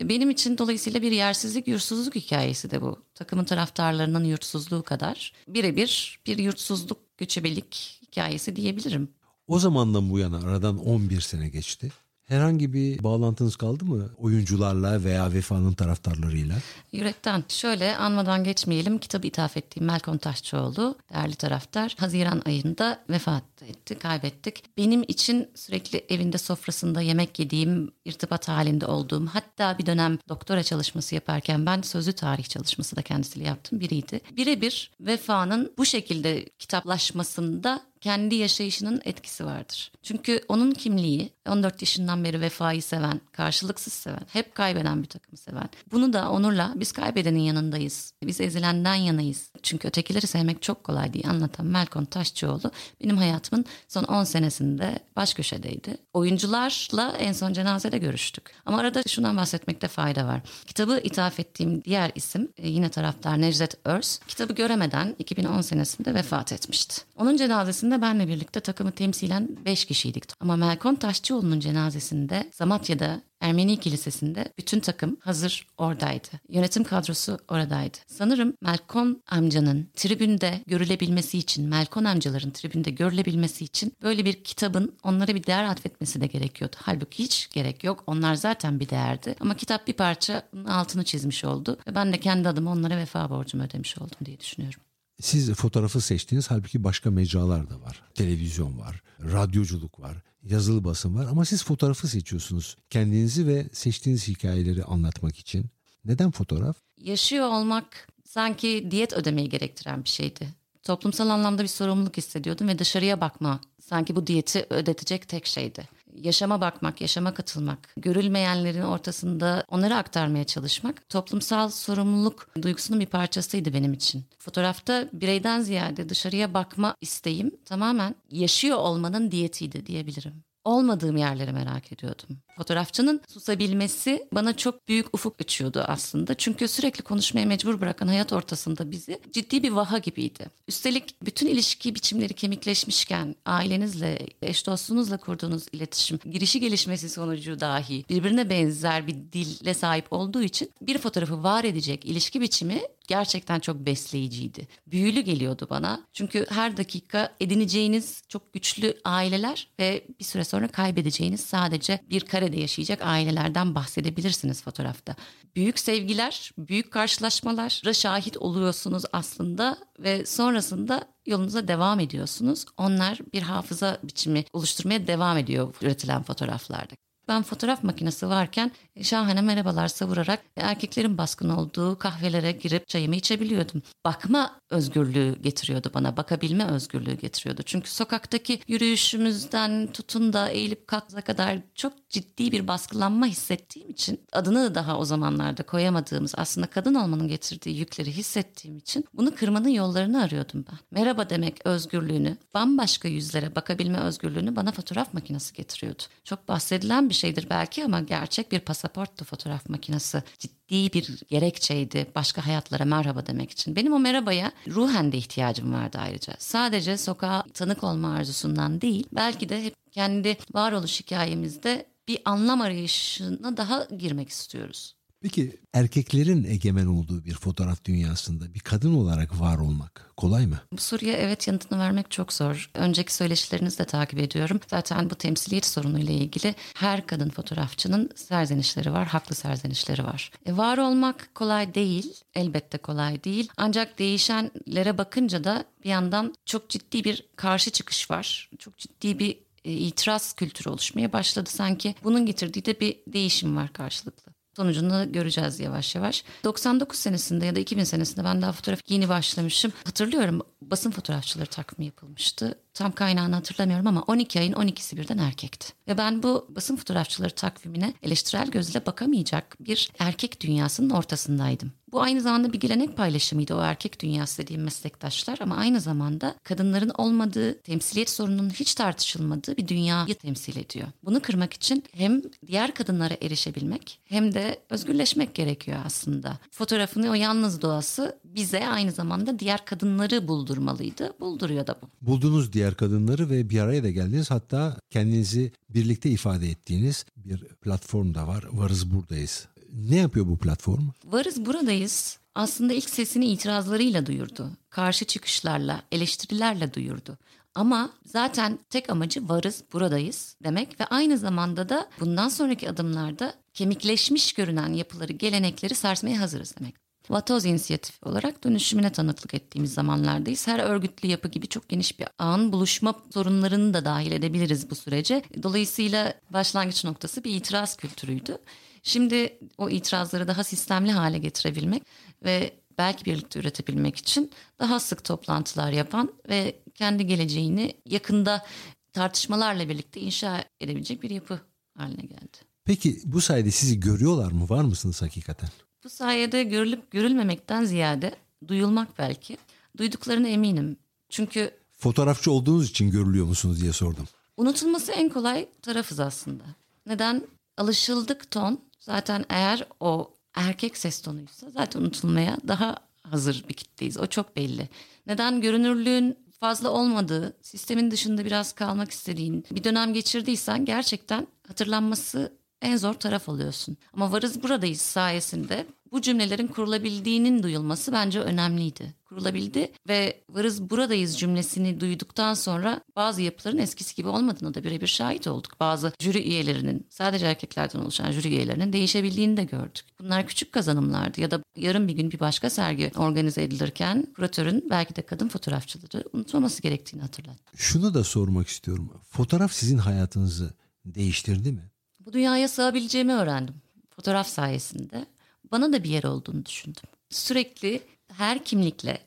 Benim 0.00 0.30
için 0.30 0.58
dolayısıyla 0.58 1.02
bir 1.02 1.12
yersizlik, 1.12 1.68
yurtsuzluk 1.68 2.14
hikayesi 2.14 2.70
de 2.70 2.82
bu. 2.82 3.02
Takımın 3.14 3.44
taraftarlarının 3.44 4.24
yurtsuzluğu 4.24 4.82
kadar 4.82 5.32
birebir 5.48 6.20
bir 6.26 6.38
yurtsuzluk, 6.38 7.18
göçebelik 7.18 8.00
hikayesi 8.02 8.56
diyebilirim. 8.56 9.08
O 9.48 9.58
zamandan 9.58 10.10
bu 10.10 10.18
yana 10.18 10.38
aradan 10.38 10.78
11 10.78 11.20
sene 11.20 11.48
geçti. 11.48 11.92
Herhangi 12.26 12.72
bir 12.72 13.02
bağlantınız 13.02 13.56
kaldı 13.56 13.84
mı 13.84 14.10
oyuncularla 14.18 15.04
veya 15.04 15.32
Vefa'nın 15.32 15.72
taraftarlarıyla? 15.72 16.54
Yürekten. 16.92 17.44
Şöyle 17.48 17.96
anmadan 17.96 18.44
geçmeyelim. 18.44 18.98
Kitabı 18.98 19.26
ithaf 19.26 19.56
ettiğim 19.56 19.86
Melkon 19.86 20.18
Taşçıoğlu, 20.18 20.98
değerli 21.12 21.34
taraftar. 21.34 21.94
Haziran 21.98 22.42
ayında 22.46 23.04
vefat 23.10 23.42
etti, 23.62 23.98
kaybettik. 23.98 24.62
Benim 24.76 25.02
için 25.08 25.48
sürekli 25.54 26.04
evinde 26.08 26.38
sofrasında 26.38 27.00
yemek 27.00 27.38
yediğim, 27.38 27.90
irtibat 28.04 28.48
halinde 28.48 28.86
olduğum, 28.86 29.26
hatta 29.26 29.78
bir 29.78 29.86
dönem 29.86 30.18
doktora 30.28 30.62
çalışması 30.62 31.14
yaparken 31.14 31.66
ben 31.66 31.82
sözlü 31.82 32.12
tarih 32.12 32.44
çalışması 32.44 32.96
da 32.96 33.02
kendisiyle 33.02 33.46
yaptım 33.46 33.80
biriydi. 33.80 34.20
Birebir 34.36 34.90
Vefa'nın 35.00 35.72
bu 35.78 35.86
şekilde 35.86 36.48
kitaplaşmasında 36.58 37.82
kendi 38.06 38.34
yaşayışının 38.34 39.02
etkisi 39.04 39.46
vardır. 39.46 39.92
Çünkü 40.02 40.40
onun 40.48 40.70
kimliği 40.70 41.32
14 41.48 41.82
yaşından 41.82 42.24
beri 42.24 42.40
vefayı 42.40 42.82
seven, 42.82 43.20
karşılıksız 43.32 43.92
seven, 43.92 44.26
hep 44.32 44.54
kaybeden 44.54 45.02
bir 45.02 45.08
takımı 45.08 45.36
seven. 45.36 45.68
Bunu 45.92 46.12
da 46.12 46.30
Onur'la 46.30 46.72
biz 46.76 46.92
kaybedenin 46.92 47.40
yanındayız. 47.40 48.12
Biz 48.22 48.40
ezilenden 48.40 48.94
yanayız. 48.94 49.50
Çünkü 49.62 49.88
ötekileri 49.88 50.26
sevmek 50.26 50.62
çok 50.62 50.84
kolay 50.84 51.12
diye 51.12 51.24
anlatan 51.24 51.66
Melkon 51.66 52.04
Taşçıoğlu 52.04 52.70
benim 53.04 53.16
hayatımın 53.16 53.64
son 53.88 54.04
10 54.04 54.24
senesinde 54.24 54.98
baş 55.16 55.34
köşedeydi. 55.34 55.96
Oyuncularla 56.12 57.16
en 57.18 57.32
son 57.32 57.52
cenazede 57.52 57.98
görüştük. 57.98 58.54
Ama 58.66 58.78
arada 58.78 59.02
şundan 59.08 59.36
bahsetmekte 59.36 59.88
fayda 59.88 60.26
var. 60.26 60.40
Kitabı 60.66 61.00
ithaf 61.04 61.40
ettiğim 61.40 61.84
diğer 61.84 62.12
isim 62.14 62.48
e, 62.56 62.68
yine 62.68 62.88
taraftar 62.88 63.40
Necdet 63.40 63.74
Örs. 63.84 64.18
Kitabı 64.28 64.52
göremeden 64.52 65.16
2010 65.18 65.60
senesinde 65.60 66.14
vefat 66.14 66.52
etmişti. 66.52 67.05
Onun 67.16 67.36
cenazesinde 67.36 68.02
benle 68.02 68.28
birlikte 68.28 68.60
takımı 68.60 68.92
temsilen 68.92 69.48
5 69.64 69.84
kişiydik. 69.84 70.24
Ama 70.40 70.56
Melkon 70.56 70.94
Taşçıoğlu'nun 70.94 71.60
cenazesinde 71.60 72.50
Zamatya'da 72.52 73.22
Ermeni 73.40 73.80
Kilisesi'nde 73.80 74.52
bütün 74.58 74.80
takım 74.80 75.16
hazır 75.20 75.66
oradaydı. 75.78 76.28
Yönetim 76.48 76.84
kadrosu 76.84 77.38
oradaydı. 77.48 77.98
Sanırım 78.06 78.54
Melkon 78.62 79.22
amcanın 79.26 79.88
tribünde 79.94 80.60
görülebilmesi 80.66 81.38
için, 81.38 81.68
Melkon 81.68 82.04
amcaların 82.04 82.50
tribünde 82.50 82.90
görülebilmesi 82.90 83.64
için 83.64 83.92
böyle 84.02 84.24
bir 84.24 84.44
kitabın 84.44 84.94
onlara 85.02 85.34
bir 85.34 85.46
değer 85.46 85.64
atfetmesi 85.64 86.20
de 86.20 86.26
gerekiyordu. 86.26 86.76
Halbuki 86.78 87.24
hiç 87.24 87.50
gerek 87.52 87.84
yok. 87.84 88.04
Onlar 88.06 88.34
zaten 88.34 88.80
bir 88.80 88.88
değerdi. 88.88 89.34
Ama 89.40 89.56
kitap 89.56 89.86
bir 89.86 89.92
parça 89.92 90.42
altını 90.68 91.04
çizmiş 91.04 91.44
oldu. 91.44 91.78
Ve 91.88 91.94
ben 91.94 92.12
de 92.12 92.20
kendi 92.20 92.48
adıma 92.48 92.72
onlara 92.72 92.96
vefa 92.96 93.30
borcumu 93.30 93.64
ödemiş 93.64 93.98
oldum 93.98 94.18
diye 94.24 94.40
düşünüyorum. 94.40 94.85
Siz 95.20 95.54
fotoğrafı 95.54 96.00
seçtiniz 96.00 96.50
halbuki 96.50 96.84
başka 96.84 97.10
mecralar 97.10 97.70
da 97.70 97.80
var. 97.80 98.02
Televizyon 98.14 98.78
var, 98.78 99.02
radyoculuk 99.20 100.00
var, 100.00 100.16
yazılı 100.42 100.84
basın 100.84 101.14
var 101.14 101.26
ama 101.30 101.44
siz 101.44 101.64
fotoğrafı 101.64 102.08
seçiyorsunuz. 102.08 102.76
Kendinizi 102.90 103.46
ve 103.46 103.66
seçtiğiniz 103.72 104.28
hikayeleri 104.28 104.84
anlatmak 104.84 105.38
için. 105.38 105.66
Neden 106.04 106.30
fotoğraf? 106.30 106.76
Yaşıyor 106.96 107.48
olmak 107.48 108.08
sanki 108.24 108.88
diyet 108.90 109.12
ödemeyi 109.12 109.48
gerektiren 109.48 110.04
bir 110.04 110.08
şeydi. 110.08 110.48
Toplumsal 110.82 111.28
anlamda 111.28 111.62
bir 111.62 111.68
sorumluluk 111.68 112.16
hissediyordum 112.16 112.68
ve 112.68 112.78
dışarıya 112.78 113.20
bakma 113.20 113.60
sanki 113.80 114.16
bu 114.16 114.26
diyeti 114.26 114.66
ödetecek 114.70 115.28
tek 115.28 115.46
şeydi 115.46 115.88
yaşama 116.22 116.60
bakmak, 116.60 117.00
yaşama 117.00 117.34
katılmak, 117.34 117.92
görülmeyenlerin 117.96 118.82
ortasında 118.82 119.64
onları 119.68 119.96
aktarmaya 119.96 120.44
çalışmak 120.44 121.08
toplumsal 121.08 121.68
sorumluluk 121.68 122.48
duygusunun 122.62 123.00
bir 123.00 123.06
parçasıydı 123.06 123.72
benim 123.72 123.92
için. 123.92 124.24
Fotoğrafta 124.38 125.08
bireyden 125.12 125.60
ziyade 125.60 126.08
dışarıya 126.08 126.54
bakma 126.54 126.96
isteğim 127.00 127.56
tamamen 127.64 128.14
yaşıyor 128.30 128.76
olmanın 128.78 129.30
diyetiydi 129.30 129.86
diyebilirim 129.86 130.44
olmadığım 130.66 131.16
yerleri 131.16 131.52
merak 131.52 131.92
ediyordum. 131.92 132.38
Fotoğrafçının 132.56 133.20
susabilmesi 133.28 134.28
bana 134.32 134.56
çok 134.56 134.88
büyük 134.88 135.14
ufuk 135.14 135.40
açıyordu 135.40 135.84
aslında. 135.88 136.34
Çünkü 136.34 136.68
sürekli 136.68 137.02
konuşmaya 137.02 137.46
mecbur 137.46 137.80
bırakan 137.80 138.06
hayat 138.06 138.32
ortasında 138.32 138.90
bizi 138.90 139.20
ciddi 139.32 139.62
bir 139.62 139.70
vaha 139.70 139.98
gibiydi. 139.98 140.46
Üstelik 140.68 141.22
bütün 141.22 141.46
ilişki 141.46 141.94
biçimleri 141.94 142.34
kemikleşmişken 142.34 143.34
ailenizle, 143.46 144.18
eş 144.42 144.66
dostunuzla 144.66 145.16
kurduğunuz 145.16 145.66
iletişim, 145.72 146.18
girişi 146.30 146.60
gelişmesi 146.60 147.08
sonucu 147.08 147.60
dahi 147.60 148.04
birbirine 148.08 148.50
benzer 148.50 149.06
bir 149.06 149.14
dille 149.32 149.74
sahip 149.74 150.12
olduğu 150.12 150.42
için 150.42 150.70
bir 150.80 150.98
fotoğrafı 150.98 151.42
var 151.42 151.64
edecek 151.64 152.04
ilişki 152.04 152.40
biçimi 152.40 152.82
gerçekten 153.08 153.60
çok 153.60 153.76
besleyiciydi. 153.76 154.68
Büyülü 154.86 155.20
geliyordu 155.20 155.66
bana. 155.70 156.00
Çünkü 156.12 156.46
her 156.48 156.76
dakika 156.76 157.32
edineceğiniz 157.40 158.22
çok 158.28 158.52
güçlü 158.52 158.94
aileler 159.04 159.68
ve 159.80 160.04
bir 160.20 160.24
süre 160.24 160.44
sonra 160.44 160.68
kaybedeceğiniz 160.68 161.40
sadece 161.40 161.98
bir 162.10 162.20
karede 162.46 162.60
yaşayacak 162.60 163.02
ailelerden 163.02 163.74
bahsedebilirsiniz 163.74 164.62
fotoğrafta. 164.62 165.14
Büyük 165.56 165.78
sevgiler, 165.78 166.52
büyük 166.58 166.90
karşılaşmalara 166.90 167.92
şahit 167.92 168.36
oluyorsunuz 168.36 169.02
aslında 169.12 169.78
ve 169.98 170.26
sonrasında 170.26 171.08
yolunuza 171.26 171.68
devam 171.68 172.00
ediyorsunuz. 172.00 172.64
Onlar 172.76 173.18
bir 173.32 173.42
hafıza 173.42 173.98
biçimi 174.02 174.44
oluşturmaya 174.52 175.06
devam 175.06 175.38
ediyor 175.38 175.74
üretilen 175.82 176.22
fotoğraflarda. 176.22 176.94
Ben 177.28 177.42
fotoğraf 177.42 177.84
makinesi 177.84 178.28
varken 178.28 178.70
şahane 179.02 179.40
merhabalar 179.40 179.88
savurarak 179.88 180.40
erkeklerin 180.56 181.18
baskın 181.18 181.48
olduğu 181.48 181.98
kahvelere 181.98 182.52
girip 182.52 182.88
çayımı 182.88 183.16
içebiliyordum. 183.16 183.82
Bakma 184.04 184.60
özgürlüğü 184.70 185.42
getiriyordu 185.42 185.90
bana, 185.94 186.16
bakabilme 186.16 186.64
özgürlüğü 186.64 187.14
getiriyordu. 187.14 187.62
Çünkü 187.62 187.90
sokaktaki 187.90 188.60
yürüyüşümüzden 188.68 189.92
tutun 189.92 190.32
da 190.32 190.48
eğilip 190.48 190.86
kalkza 190.86 191.20
kadar 191.20 191.58
çok 191.74 192.08
ciddi 192.08 192.52
bir 192.52 192.68
baskılanma 192.68 193.26
hissettiğim 193.26 193.90
için 193.90 194.20
adını 194.32 194.74
daha 194.74 194.98
o 194.98 195.04
zamanlarda 195.04 195.62
koyamadığımız 195.62 196.34
aslında 196.36 196.66
kadın 196.66 196.94
olmanın 196.94 197.28
getirdiği 197.28 197.78
yükleri 197.78 198.12
hissettiğim 198.12 198.76
için 198.76 199.04
bunu 199.14 199.34
kırmanın 199.34 199.68
yollarını 199.68 200.22
arıyordum 200.22 200.64
ben. 200.70 200.78
Merhaba 200.90 201.30
demek 201.30 201.66
özgürlüğünü, 201.66 202.36
bambaşka 202.54 203.08
yüzlere 203.08 203.56
bakabilme 203.56 203.98
özgürlüğünü 203.98 204.56
bana 204.56 204.72
fotoğraf 204.72 205.14
makinesi 205.14 205.54
getiriyordu. 205.54 206.02
Çok 206.24 206.48
bahsedilen 206.48 207.08
bir 207.08 207.14
şeydir 207.14 207.46
belki 207.50 207.84
ama 207.84 208.00
gerçek 208.00 208.52
bir 208.52 208.60
pasaporttu 208.88 209.24
fotoğraf 209.24 209.68
makinesi. 209.68 210.22
Ciddi 210.38 210.92
bir 210.92 211.20
gerekçeydi 211.28 212.06
başka 212.14 212.46
hayatlara 212.46 212.84
merhaba 212.84 213.26
demek 213.26 213.50
için. 213.50 213.76
Benim 213.76 213.92
o 213.92 213.98
merhabaya 213.98 214.52
ruhen 214.68 215.12
de 215.12 215.16
ihtiyacım 215.16 215.72
vardı 215.72 215.98
ayrıca. 216.00 216.34
Sadece 216.38 216.96
sokağa 216.96 217.44
tanık 217.54 217.84
olma 217.84 218.14
arzusundan 218.14 218.80
değil 218.80 219.06
belki 219.12 219.48
de 219.48 219.64
hep 219.64 219.74
kendi 219.92 220.36
varoluş 220.54 221.00
hikayemizde 221.00 221.86
bir 222.08 222.18
anlam 222.24 222.60
arayışına 222.60 223.56
daha 223.56 223.84
girmek 223.84 224.28
istiyoruz. 224.28 224.95
Peki 225.26 225.56
erkeklerin 225.72 226.44
egemen 226.44 226.86
olduğu 226.86 227.24
bir 227.24 227.34
fotoğraf 227.34 227.84
dünyasında 227.84 228.54
bir 228.54 228.60
kadın 228.60 228.94
olarak 228.94 229.40
var 229.40 229.58
olmak 229.58 230.10
kolay 230.16 230.46
mı? 230.46 230.60
Bu 230.72 230.80
soruya 230.80 231.12
evet 231.12 231.48
yanıtını 231.48 231.78
vermek 231.78 232.10
çok 232.10 232.32
zor. 232.32 232.70
Önceki 232.74 233.14
söyleşilerinizi 233.14 233.78
de 233.78 233.84
takip 233.84 234.18
ediyorum. 234.18 234.60
Zaten 234.66 235.10
bu 235.10 235.14
temsiliyet 235.14 235.66
sorunuyla 235.66 236.14
ilgili 236.14 236.54
her 236.74 237.06
kadın 237.06 237.30
fotoğrafçının 237.30 238.10
serzenişleri 238.14 238.92
var, 238.92 239.06
haklı 239.06 239.34
serzenişleri 239.34 240.04
var. 240.04 240.30
E, 240.46 240.56
var 240.56 240.78
olmak 240.78 241.34
kolay 241.34 241.74
değil, 241.74 242.14
elbette 242.34 242.78
kolay 242.78 243.24
değil. 243.24 243.48
Ancak 243.56 243.98
değişenlere 243.98 244.98
bakınca 244.98 245.44
da 245.44 245.64
bir 245.84 245.90
yandan 245.90 246.34
çok 246.44 246.68
ciddi 246.68 247.04
bir 247.04 247.26
karşı 247.36 247.70
çıkış 247.70 248.10
var. 248.10 248.50
Çok 248.58 248.78
ciddi 248.78 249.18
bir 249.18 249.38
e, 249.64 249.72
itiraz 249.72 250.32
kültürü 250.32 250.68
oluşmaya 250.68 251.12
başladı 251.12 251.50
sanki. 251.50 251.94
Bunun 252.04 252.26
getirdiği 252.26 252.64
de 252.64 252.80
bir 252.80 252.96
değişim 253.06 253.56
var 253.56 253.72
karşılıklı. 253.72 254.35
Sonucunu 254.56 255.12
göreceğiz 255.12 255.60
yavaş 255.60 255.94
yavaş. 255.94 256.24
99 256.44 256.98
senesinde 256.98 257.46
ya 257.46 257.56
da 257.56 257.60
2000 257.60 257.84
senesinde 257.84 258.24
ben 258.24 258.42
daha 258.42 258.52
fotoğraf 258.52 258.80
yeni 258.88 259.08
başlamışım. 259.08 259.72
Hatırlıyorum 259.84 260.42
basın 260.62 260.90
fotoğrafçıları 260.90 261.46
takvimi 261.46 261.86
yapılmıştı. 261.86 262.58
Tam 262.74 262.92
kaynağını 262.92 263.34
hatırlamıyorum 263.34 263.86
ama 263.86 264.02
12 264.02 264.40
ayın 264.40 264.52
12'si 264.52 264.96
birden 264.96 265.18
erkekti. 265.18 265.72
Ve 265.88 265.98
ben 265.98 266.22
bu 266.22 266.46
basın 266.48 266.76
fotoğrafçıları 266.76 267.34
takvimine 267.34 267.94
eleştirel 268.02 268.50
gözle 268.50 268.86
bakamayacak 268.86 269.56
bir 269.60 269.90
erkek 269.98 270.40
dünyasının 270.40 270.90
ortasındaydım. 270.90 271.72
Bu 271.96 272.02
aynı 272.02 272.20
zamanda 272.20 272.52
bir 272.52 272.60
gelenek 272.60 272.96
paylaşımıydı 272.96 273.54
o 273.54 273.60
erkek 273.60 274.02
dünyası 274.02 274.42
dediğim 274.42 274.62
meslektaşlar 274.62 275.38
ama 275.40 275.56
aynı 275.56 275.80
zamanda 275.80 276.34
kadınların 276.42 276.90
olmadığı, 276.98 277.58
temsiliyet 277.58 278.10
sorununun 278.10 278.50
hiç 278.50 278.74
tartışılmadığı 278.74 279.56
bir 279.56 279.68
dünyayı 279.68 280.14
temsil 280.14 280.56
ediyor. 280.56 280.88
Bunu 281.04 281.20
kırmak 281.20 281.52
için 281.52 281.84
hem 281.92 282.22
diğer 282.46 282.74
kadınlara 282.74 283.14
erişebilmek 283.22 284.00
hem 284.04 284.34
de 284.34 284.60
özgürleşmek 284.70 285.34
gerekiyor 285.34 285.78
aslında. 285.84 286.38
Fotoğrafın 286.50 287.02
o 287.02 287.14
yalnız 287.14 287.62
doğası 287.62 288.18
bize 288.24 288.68
aynı 288.68 288.92
zamanda 288.92 289.38
diğer 289.38 289.64
kadınları 289.64 290.28
buldurmalıydı. 290.28 291.12
Bulduruyor 291.20 291.66
da 291.66 291.76
bu. 291.82 292.10
Buldunuz 292.10 292.52
diğer 292.52 292.74
kadınları 292.74 293.30
ve 293.30 293.50
bir 293.50 293.60
araya 293.60 293.82
da 293.82 293.90
geldiniz. 293.90 294.30
Hatta 294.30 294.76
kendinizi 294.90 295.52
birlikte 295.68 296.10
ifade 296.10 296.48
ettiğiniz 296.48 297.04
bir 297.16 297.38
platform 297.38 298.14
da 298.14 298.26
var. 298.26 298.44
Varız 298.52 298.90
buradayız. 298.90 299.48
Ne 299.76 299.96
yapıyor 299.96 300.26
bu 300.26 300.38
platform? 300.38 300.88
Varız 301.04 301.46
buradayız. 301.46 302.18
Aslında 302.34 302.72
ilk 302.72 302.90
sesini 302.90 303.26
itirazlarıyla 303.26 304.06
duyurdu. 304.06 304.50
Karşı 304.70 305.04
çıkışlarla, 305.04 305.82
eleştirilerle 305.92 306.74
duyurdu. 306.74 307.18
Ama 307.54 307.90
zaten 308.04 308.58
tek 308.70 308.90
amacı 308.90 309.28
varız, 309.28 309.64
buradayız 309.72 310.36
demek 310.44 310.80
ve 310.80 310.84
aynı 310.84 311.18
zamanda 311.18 311.68
da 311.68 311.88
bundan 312.00 312.28
sonraki 312.28 312.70
adımlarda 312.70 313.34
kemikleşmiş 313.54 314.32
görünen 314.32 314.72
yapıları, 314.72 315.12
gelenekleri 315.12 315.74
sarsmaya 315.74 316.20
hazırız 316.20 316.54
demek. 316.60 316.85
Vatoz 317.10 317.44
inisiyatifi 317.44 318.04
olarak 318.04 318.44
dönüşümüne 318.44 318.92
tanıklık 318.92 319.34
ettiğimiz 319.34 319.74
zamanlardayız. 319.74 320.46
Her 320.46 320.58
örgütlü 320.58 321.08
yapı 321.08 321.28
gibi 321.28 321.46
çok 321.46 321.68
geniş 321.68 321.98
bir 321.98 322.06
ağın 322.18 322.52
buluşma 322.52 322.94
sorunlarını 323.14 323.74
da 323.74 323.84
dahil 323.84 324.12
edebiliriz 324.12 324.70
bu 324.70 324.74
sürece. 324.74 325.22
Dolayısıyla 325.42 326.14
başlangıç 326.30 326.84
noktası 326.84 327.24
bir 327.24 327.34
itiraz 327.34 327.76
kültürüydü. 327.76 328.38
Şimdi 328.82 329.38
o 329.58 329.70
itirazları 329.70 330.28
daha 330.28 330.44
sistemli 330.44 330.92
hale 330.92 331.18
getirebilmek 331.18 331.82
ve 332.24 332.60
belki 332.78 333.04
birlikte 333.04 333.40
üretebilmek 333.40 333.96
için 333.96 334.30
daha 334.58 334.80
sık 334.80 335.04
toplantılar 335.04 335.72
yapan 335.72 336.12
ve 336.28 336.60
kendi 336.74 337.06
geleceğini 337.06 337.74
yakında 337.86 338.46
tartışmalarla 338.92 339.68
birlikte 339.68 340.00
inşa 340.00 340.44
edebilecek 340.60 341.02
bir 341.02 341.10
yapı 341.10 341.40
haline 341.76 342.02
geldi. 342.02 342.36
Peki 342.64 343.00
bu 343.04 343.20
sayede 343.20 343.50
sizi 343.50 343.80
görüyorlar 343.80 344.32
mı? 344.32 344.48
Var 344.48 344.64
mısınız 344.64 345.02
hakikaten? 345.02 345.48
Bu 345.86 345.90
sayede 345.90 346.42
görülüp 346.42 346.90
görülmemekten 346.90 347.64
ziyade 347.64 348.14
duyulmak 348.48 348.98
belki. 348.98 349.36
Duyduklarına 349.78 350.28
eminim. 350.28 350.76
Çünkü 351.08 351.50
Fotoğrafçı 351.72 352.30
olduğunuz 352.30 352.70
için 352.70 352.90
görülüyor 352.90 353.26
musunuz 353.26 353.60
diye 353.60 353.72
sordum. 353.72 354.08
unutulması 354.36 354.92
en 354.92 355.08
kolay 355.08 355.48
tarafız 355.62 356.00
aslında. 356.00 356.44
Neden? 356.86 357.22
Alışıldık 357.56 358.30
ton 358.30 358.60
zaten 358.80 359.24
eğer 359.28 359.66
o 359.80 360.10
erkek 360.34 360.76
ses 360.76 361.00
tonuysa 361.00 361.50
zaten 361.50 361.80
unutulmaya 361.80 362.36
daha 362.48 362.76
hazır 363.02 363.44
bir 363.48 363.54
kitleyiz. 363.54 363.98
O 363.98 364.06
çok 364.06 364.36
belli. 364.36 364.68
Neden? 365.06 365.40
Görünürlüğün 365.40 366.16
fazla 366.40 366.70
olmadığı, 366.70 367.36
sistemin 367.42 367.90
dışında 367.90 368.24
biraz 368.24 368.52
kalmak 368.52 368.90
istediğin 368.90 369.44
bir 369.50 369.64
dönem 369.64 369.94
geçirdiysen 369.94 370.64
gerçekten 370.64 371.26
hatırlanması 371.48 372.32
en 372.62 372.76
zor 372.76 372.94
taraf 372.94 373.28
oluyorsun. 373.28 373.76
Ama 373.92 374.12
varız 374.12 374.42
buradayız 374.42 374.80
sayesinde 374.80 375.66
bu 375.92 376.00
cümlelerin 376.02 376.46
kurulabildiğinin 376.46 377.42
duyulması 377.42 377.92
bence 377.92 378.20
önemliydi. 378.20 378.94
Kurulabildi 379.04 379.72
ve 379.88 380.20
varız 380.30 380.70
buradayız 380.70 381.18
cümlesini 381.18 381.80
duyduktan 381.80 382.34
sonra 382.34 382.80
bazı 382.96 383.22
yapıların 383.22 383.58
eskisi 383.58 383.94
gibi 383.94 384.08
olmadığını 384.08 384.54
da 384.54 384.64
birebir 384.64 384.86
şahit 384.86 385.26
olduk. 385.26 385.60
Bazı 385.60 385.92
jüri 386.00 386.22
üyelerinin 386.22 386.86
sadece 386.90 387.26
erkeklerden 387.26 387.78
oluşan 387.78 388.12
jüri 388.12 388.28
üyelerinin 388.28 388.72
değişebildiğini 388.72 389.36
de 389.36 389.44
gördük. 389.44 389.84
Bunlar 390.00 390.26
küçük 390.26 390.52
kazanımlardı 390.52 391.20
ya 391.20 391.30
da 391.30 391.40
yarın 391.56 391.88
bir 391.88 391.92
gün 391.92 392.10
bir 392.10 392.20
başka 392.20 392.50
sergi 392.50 392.92
organize 392.96 393.42
edilirken 393.42 394.06
kuratörün 394.16 394.66
belki 394.70 394.96
de 394.96 395.02
kadın 395.02 395.28
fotoğrafçıları 395.28 396.04
unutmaması 396.12 396.62
gerektiğini 396.62 397.02
hatırlattı. 397.02 397.52
Şunu 397.56 397.94
da 397.94 398.04
sormak 398.04 398.48
istiyorum. 398.48 398.90
Fotoğraf 399.08 399.52
sizin 399.52 399.78
hayatınızı 399.78 400.54
değiştirdi 400.84 401.52
mi? 401.52 401.70
Bu 402.06 402.12
dünyaya 402.12 402.48
sığabileceğimi 402.48 403.12
öğrendim. 403.12 403.54
Fotoğraf 403.96 404.28
sayesinde 404.28 405.06
bana 405.52 405.72
da 405.72 405.84
bir 405.84 405.90
yer 405.90 406.04
olduğunu 406.04 406.46
düşündüm. 406.46 406.82
Sürekli 407.10 407.82
her 408.12 408.44
kimlikle, 408.44 408.98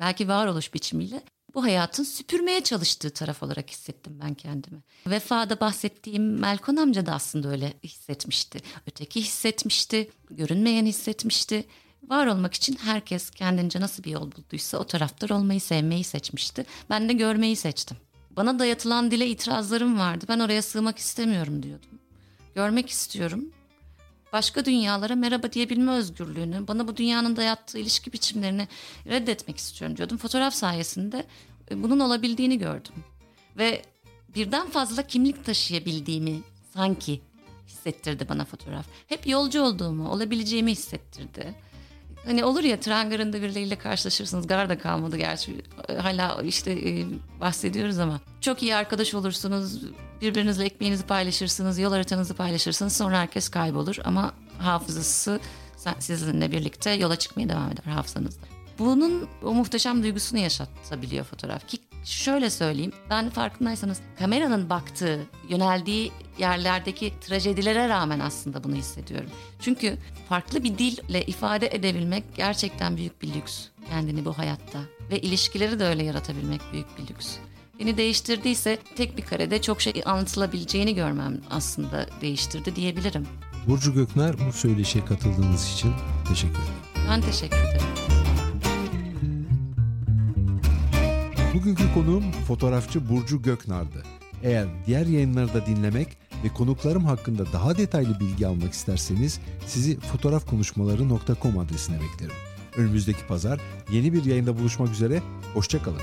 belki 0.00 0.28
varoluş 0.28 0.74
biçimiyle 0.74 1.22
bu 1.54 1.64
hayatın 1.64 2.04
süpürmeye 2.04 2.60
çalıştığı 2.60 3.10
taraf 3.10 3.42
olarak 3.42 3.70
hissettim 3.70 4.18
ben 4.22 4.34
kendimi. 4.34 4.82
Vefa'da 5.06 5.60
bahsettiğim 5.60 6.40
Melkon 6.40 6.76
amca 6.76 7.06
da 7.06 7.12
aslında 7.12 7.48
öyle 7.48 7.72
hissetmişti. 7.84 8.58
Öteki 8.86 9.20
hissetmişti, 9.20 10.10
görünmeyen 10.30 10.86
hissetmişti. 10.86 11.64
Var 12.08 12.26
olmak 12.26 12.54
için 12.54 12.76
herkes 12.76 13.30
kendince 13.30 13.80
nasıl 13.80 14.04
bir 14.04 14.10
yol 14.10 14.32
bulduysa 14.32 14.78
o 14.78 14.84
taraftar 14.84 15.30
olmayı, 15.30 15.60
sevmeyi 15.60 16.04
seçmişti. 16.04 16.66
Ben 16.90 17.08
de 17.08 17.12
görmeyi 17.12 17.56
seçtim. 17.56 17.96
Bana 18.30 18.58
dayatılan 18.58 19.10
dile 19.10 19.26
itirazlarım 19.26 19.98
vardı. 19.98 20.24
Ben 20.28 20.40
oraya 20.40 20.62
sığmak 20.62 20.98
istemiyorum 20.98 21.62
diyordum. 21.62 22.01
Görmek 22.54 22.90
istiyorum. 22.90 23.44
Başka 24.32 24.64
dünyalara 24.64 25.14
merhaba 25.14 25.52
diyebilme 25.52 25.92
özgürlüğünü, 25.92 26.68
bana 26.68 26.88
bu 26.88 26.96
dünyanın 26.96 27.36
dayattığı 27.36 27.78
ilişki 27.78 28.12
biçimlerini 28.12 28.68
reddetmek 29.06 29.56
istiyorum 29.56 29.96
diyordum. 29.96 30.18
Fotoğraf 30.18 30.54
sayesinde 30.54 31.26
e, 31.70 31.82
bunun 31.82 32.00
olabildiğini 32.00 32.58
gördüm. 32.58 32.94
Ve 33.58 33.82
birden 34.34 34.70
fazla 34.70 35.06
kimlik 35.06 35.44
taşıyabildiğimi 35.44 36.40
sanki 36.74 37.20
hissettirdi 37.68 38.28
bana 38.28 38.44
fotoğraf. 38.44 38.86
Hep 39.06 39.26
yolcu 39.26 39.62
olduğumu, 39.62 40.08
olabileceğimi 40.08 40.72
hissettirdi. 40.72 41.54
Hani 42.24 42.44
olur 42.44 42.62
ya 42.62 42.80
tren 42.80 43.10
garında 43.10 43.42
birileriyle 43.42 43.76
karşılaşırsınız. 43.76 44.46
Gar 44.46 44.68
da 44.68 44.78
kalmadı 44.78 45.16
gerçi. 45.16 45.62
Hala 45.98 46.42
işte 46.42 46.72
e, 46.72 47.06
bahsediyoruz 47.40 47.98
ama. 47.98 48.20
Çok 48.40 48.62
iyi 48.62 48.74
arkadaş 48.74 49.14
olursunuz. 49.14 49.82
Birbirinizle 50.20 50.64
ekmeğinizi 50.64 51.06
paylaşırsınız. 51.06 51.78
Yol 51.78 51.92
haritanızı 51.92 52.34
paylaşırsınız. 52.34 52.96
Sonra 52.96 53.20
herkes 53.20 53.48
kaybolur. 53.48 53.96
Ama 54.04 54.32
hafızası 54.58 55.40
sizinle 55.98 56.52
birlikte 56.52 56.90
yola 56.90 57.16
çıkmaya 57.16 57.48
devam 57.48 57.72
eder 57.72 57.92
hafızanızda. 57.92 58.46
Bunun 58.78 59.28
o 59.42 59.54
muhteşem 59.54 60.02
duygusunu 60.02 60.40
yaşatabiliyor 60.40 61.24
fotoğraf. 61.24 61.68
Ki 61.68 61.78
şöyle 62.04 62.50
söyleyeyim. 62.50 62.92
Ben 63.10 63.30
farkındaysanız 63.30 64.00
kameranın 64.18 64.70
baktığı, 64.70 65.20
yöneldiği 65.48 66.12
yerlerdeki 66.38 67.12
trajedilere 67.20 67.88
rağmen 67.88 68.20
aslında 68.20 68.64
bunu 68.64 68.74
hissediyorum. 68.74 69.30
Çünkü 69.60 69.98
farklı 70.28 70.64
bir 70.64 70.78
dille 70.78 71.22
ifade 71.26 71.66
edebilmek 71.66 72.24
gerçekten 72.34 72.96
büyük 72.96 73.22
bir 73.22 73.34
lüks 73.34 73.66
kendini 73.88 74.24
bu 74.24 74.38
hayatta. 74.38 74.78
Ve 75.10 75.20
ilişkileri 75.20 75.80
de 75.80 75.84
öyle 75.84 76.04
yaratabilmek 76.04 76.60
büyük 76.72 76.98
bir 76.98 77.14
lüks. 77.14 77.36
Beni 77.80 77.96
değiştirdiyse 77.96 78.78
tek 78.96 79.16
bir 79.16 79.22
karede 79.22 79.62
çok 79.62 79.80
şey 79.80 80.02
anlatılabileceğini 80.04 80.94
görmem 80.94 81.40
aslında 81.50 82.06
değiştirdi 82.20 82.76
diyebilirim. 82.76 83.26
Burcu 83.66 83.94
Gökner 83.94 84.34
bu 84.48 84.52
söyleşiye 84.52 85.04
katıldığınız 85.04 85.72
için 85.74 85.92
teşekkür 86.28 86.54
ederim. 86.54 87.08
Ben 87.10 87.20
teşekkür 87.20 87.56
ederim. 87.56 88.01
Bugünkü 91.54 91.94
konuğum 91.94 92.32
fotoğrafçı 92.32 93.08
Burcu 93.08 93.42
Göknar'dı. 93.42 94.02
Eğer 94.42 94.66
diğer 94.86 95.06
yayınları 95.06 95.54
da 95.54 95.66
dinlemek 95.66 96.08
ve 96.44 96.48
konuklarım 96.48 97.04
hakkında 97.04 97.52
daha 97.52 97.78
detaylı 97.78 98.20
bilgi 98.20 98.46
almak 98.46 98.72
isterseniz 98.72 99.40
sizi 99.66 100.00
fotoğrafkonuşmaları.com 100.00 101.58
adresine 101.58 101.96
beklerim. 102.00 102.34
Önümüzdeki 102.76 103.26
pazar 103.26 103.60
yeni 103.92 104.12
bir 104.12 104.24
yayında 104.24 104.58
buluşmak 104.58 104.90
üzere, 104.90 105.22
hoşçakalın. 105.54 106.00